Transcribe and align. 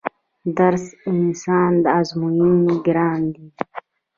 درس 0.57 0.85
اسان 1.11 1.73
ازمون 1.97 2.35
يې 2.65 2.75
ګران 2.85 3.21
دی 3.33 3.45